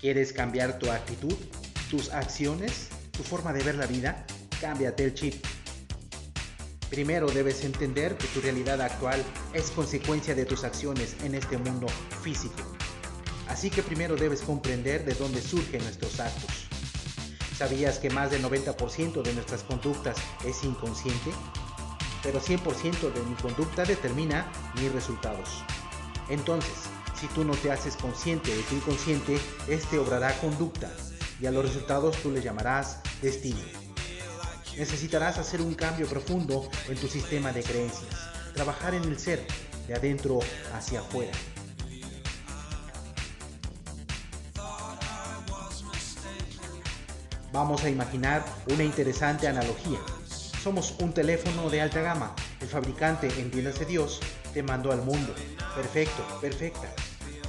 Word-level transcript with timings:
¿Quieres 0.00 0.32
cambiar 0.32 0.78
tu 0.78 0.88
actitud, 0.92 1.34
tus 1.90 2.10
acciones, 2.10 2.88
tu 3.10 3.24
forma 3.24 3.52
de 3.52 3.64
ver 3.64 3.74
la 3.74 3.86
vida? 3.86 4.24
Cámbiate 4.60 5.04
el 5.04 5.14
chip. 5.14 5.44
Primero 6.88 7.26
debes 7.28 7.64
entender 7.64 8.16
que 8.16 8.28
tu 8.28 8.40
realidad 8.40 8.80
actual 8.80 9.20
es 9.54 9.72
consecuencia 9.72 10.36
de 10.36 10.46
tus 10.46 10.62
acciones 10.62 11.16
en 11.24 11.34
este 11.34 11.58
mundo 11.58 11.88
físico. 12.22 12.62
Así 13.48 13.70
que 13.70 13.82
primero 13.82 14.14
debes 14.14 14.42
comprender 14.42 15.04
de 15.04 15.14
dónde 15.14 15.42
surgen 15.42 15.82
nuestros 15.82 16.20
actos. 16.20 16.68
¿Sabías 17.56 17.98
que 17.98 18.08
más 18.08 18.30
del 18.30 18.44
90% 18.44 19.22
de 19.22 19.32
nuestras 19.34 19.64
conductas 19.64 20.16
es 20.46 20.62
inconsciente? 20.62 21.32
Pero 22.22 22.40
100% 22.40 23.12
de 23.12 23.22
mi 23.22 23.34
conducta 23.34 23.84
determina 23.84 24.46
mis 24.80 24.92
resultados. 24.92 25.64
Entonces, 26.28 26.88
si 27.20 27.26
tú 27.28 27.44
no 27.44 27.54
te 27.54 27.72
haces 27.72 27.96
consciente 27.96 28.54
de 28.54 28.62
tu 28.62 28.76
inconsciente, 28.76 29.38
este 29.66 29.98
obrará 29.98 30.32
conducta 30.40 30.90
y 31.40 31.46
a 31.46 31.50
los 31.50 31.64
resultados 31.64 32.16
tú 32.22 32.30
le 32.30 32.40
llamarás 32.40 33.00
destino. 33.20 33.58
Necesitarás 34.76 35.38
hacer 35.38 35.60
un 35.60 35.74
cambio 35.74 36.06
profundo 36.06 36.68
en 36.88 36.96
tu 36.96 37.08
sistema 37.08 37.52
de 37.52 37.64
creencias, 37.64 38.14
trabajar 38.54 38.94
en 38.94 39.02
el 39.04 39.18
ser, 39.18 39.44
de 39.88 39.94
adentro 39.94 40.38
hacia 40.74 41.00
afuera. 41.00 41.32
Vamos 47.52 47.82
a 47.82 47.90
imaginar 47.90 48.44
una 48.66 48.84
interesante 48.84 49.48
analogía. 49.48 49.98
Somos 50.62 50.94
un 51.00 51.12
teléfono 51.12 51.70
de 51.70 51.80
alta 51.80 52.02
gama. 52.02 52.34
El 52.60 52.68
fabricante, 52.68 53.28
entiéndase 53.40 53.86
Dios, 53.86 54.20
te 54.52 54.62
mandó 54.62 54.92
al 54.92 55.02
mundo. 55.02 55.34
Perfecto, 55.74 56.22
perfecta. 56.40 56.92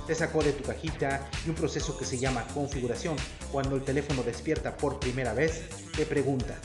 Te 0.08 0.16
sacó 0.16 0.44
de 0.44 0.54
tu 0.54 0.64
cajita 0.64 1.30
y 1.46 1.50
un 1.50 1.56
proceso 1.56 1.98
que 1.98 2.06
se 2.06 2.18
llama 2.18 2.46
configuración. 2.54 3.16
Cuando 3.52 3.76
el 3.76 3.84
teléfono 3.84 4.23
despierta 4.23 4.76
por 4.76 5.00
primera 5.00 5.34
vez, 5.34 5.70
te 5.96 6.06
pregunta, 6.06 6.56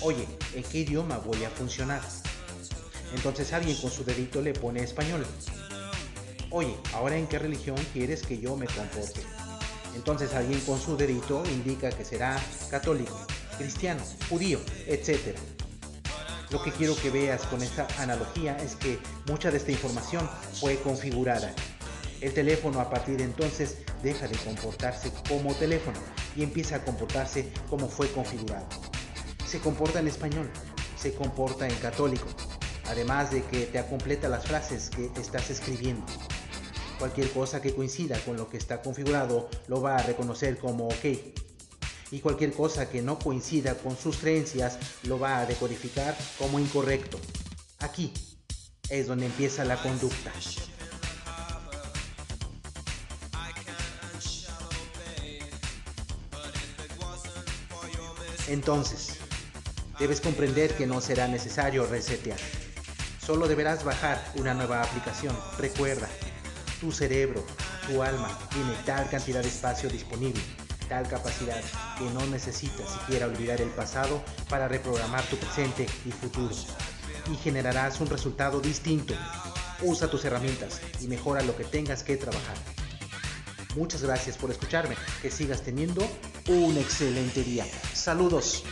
oye, 0.00 0.26
¿en 0.54 0.62
qué 0.62 0.78
idioma 0.78 1.18
voy 1.18 1.44
a 1.44 1.50
funcionar? 1.50 2.00
Entonces 3.14 3.52
alguien 3.52 3.76
con 3.76 3.90
su 3.90 4.04
dedito 4.04 4.40
le 4.40 4.54
pone 4.54 4.82
español. 4.82 5.26
Oye, 6.50 6.76
¿ahora 6.94 7.16
en 7.16 7.26
qué 7.26 7.38
religión 7.38 7.76
quieres 7.92 8.22
que 8.22 8.38
yo 8.38 8.56
me 8.56 8.66
comporte? 8.66 9.20
Entonces 9.94 10.32
alguien 10.34 10.60
con 10.60 10.80
su 10.80 10.96
dedito 10.96 11.42
indica 11.46 11.90
que 11.90 12.04
será 12.04 12.42
católico, 12.70 13.18
cristiano, 13.58 14.02
judío, 14.28 14.60
etc. 14.86 15.36
Lo 16.52 16.62
que 16.62 16.70
quiero 16.70 16.94
que 16.94 17.08
veas 17.08 17.46
con 17.46 17.62
esta 17.62 17.88
analogía 17.98 18.58
es 18.58 18.76
que 18.76 18.98
mucha 19.26 19.50
de 19.50 19.56
esta 19.56 19.72
información 19.72 20.28
fue 20.60 20.76
configurada. 20.76 21.50
El 22.20 22.34
teléfono 22.34 22.78
a 22.78 22.90
partir 22.90 23.16
de 23.16 23.24
entonces 23.24 23.78
deja 24.02 24.28
de 24.28 24.36
comportarse 24.36 25.10
como 25.30 25.54
teléfono 25.54 25.98
y 26.36 26.42
empieza 26.42 26.76
a 26.76 26.84
comportarse 26.84 27.50
como 27.70 27.88
fue 27.88 28.12
configurado. 28.12 28.66
Se 29.46 29.60
comporta 29.60 30.00
en 30.00 30.08
español, 30.08 30.50
se 30.94 31.14
comporta 31.14 31.66
en 31.66 31.74
católico, 31.76 32.26
además 32.86 33.30
de 33.30 33.42
que 33.44 33.64
te 33.64 33.82
completa 33.86 34.28
las 34.28 34.44
frases 34.44 34.90
que 34.90 35.10
estás 35.18 35.48
escribiendo. 35.48 36.04
Cualquier 36.98 37.30
cosa 37.30 37.62
que 37.62 37.74
coincida 37.74 38.18
con 38.20 38.36
lo 38.36 38.50
que 38.50 38.58
está 38.58 38.82
configurado 38.82 39.48
lo 39.68 39.80
va 39.80 39.96
a 39.96 40.02
reconocer 40.02 40.58
como 40.58 40.88
OK. 40.88 41.32
Y 42.12 42.20
cualquier 42.20 42.52
cosa 42.52 42.90
que 42.90 43.00
no 43.00 43.18
coincida 43.18 43.74
con 43.74 43.96
sus 43.96 44.18
creencias 44.18 44.78
lo 45.04 45.18
va 45.18 45.38
a 45.38 45.46
decodificar 45.46 46.14
como 46.38 46.60
incorrecto. 46.60 47.18
Aquí 47.80 48.12
es 48.90 49.06
donde 49.06 49.26
empieza 49.26 49.64
la 49.64 49.82
conducta. 49.82 50.30
Entonces, 58.48 59.16
debes 59.98 60.20
comprender 60.20 60.76
que 60.76 60.86
no 60.86 61.00
será 61.00 61.26
necesario 61.28 61.86
resetear. 61.86 62.38
Solo 63.24 63.48
deberás 63.48 63.84
bajar 63.84 64.22
una 64.36 64.52
nueva 64.52 64.82
aplicación. 64.82 65.34
Recuerda, 65.56 66.10
tu 66.78 66.92
cerebro, 66.92 67.42
tu 67.86 68.02
alma 68.02 68.38
tiene 68.50 68.74
tal 68.84 69.08
cantidad 69.08 69.40
de 69.40 69.48
espacio 69.48 69.88
disponible, 69.88 70.42
tal 70.92 71.08
capacidad 71.08 71.62
que 71.96 72.04
no 72.10 72.26
necesitas 72.26 72.86
siquiera 72.92 73.24
olvidar 73.24 73.62
el 73.62 73.70
pasado 73.70 74.22
para 74.50 74.68
reprogramar 74.68 75.24
tu 75.24 75.36
presente 75.38 75.86
y 76.04 76.10
futuro. 76.10 76.54
Y 77.32 77.36
generarás 77.36 77.98
un 78.02 78.10
resultado 78.10 78.60
distinto. 78.60 79.14
Usa 79.80 80.10
tus 80.10 80.22
herramientas 80.26 80.82
y 81.00 81.06
mejora 81.06 81.40
lo 81.40 81.56
que 81.56 81.64
tengas 81.64 82.02
que 82.02 82.18
trabajar. 82.18 82.56
Muchas 83.74 84.02
gracias 84.02 84.36
por 84.36 84.50
escucharme. 84.50 84.94
Que 85.22 85.30
sigas 85.30 85.62
teniendo 85.62 86.06
un 86.48 86.76
excelente 86.76 87.42
día. 87.42 87.64
Saludos. 87.94 88.62